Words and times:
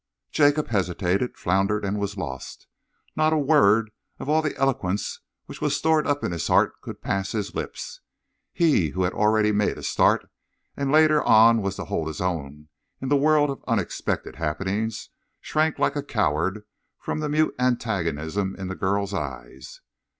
Jacob 0.31 0.69
hesitated, 0.69 1.37
floundered 1.37 1.85
and 1.85 1.99
was 1.99 2.17
lost. 2.17 2.65
Not 3.15 3.33
a 3.33 3.37
word 3.37 3.91
of 4.17 4.27
all 4.27 4.41
the 4.41 4.57
eloquence 4.57 5.19
which 5.45 5.61
was 5.61 5.77
stored 5.77 6.07
up 6.07 6.23
in 6.23 6.31
his 6.31 6.47
heart 6.47 6.81
could 6.81 7.03
pass 7.03 7.33
his 7.33 7.53
lips. 7.53 8.01
He 8.51 8.89
who 8.89 9.03
had 9.03 9.13
already 9.13 9.51
made 9.51 9.77
a 9.77 9.83
start, 9.83 10.27
and 10.75 10.91
later 10.91 11.21
on 11.23 11.61
was 11.61 11.75
to 11.75 11.85
hold 11.85 12.07
his 12.07 12.19
own 12.19 12.69
in 12.99 13.09
the 13.09 13.15
world 13.15 13.51
of 13.51 13.63
unexpected 13.67 14.37
happenings, 14.37 15.09
shrank 15.39 15.77
like 15.77 15.95
a 15.95 16.01
coward 16.01 16.63
from 16.97 17.19
the 17.19 17.29
mute 17.29 17.53
antagonism 17.59 18.55
in 18.55 18.69
the 18.69 18.75
girl's 18.75 19.13
eyes. 19.13 19.81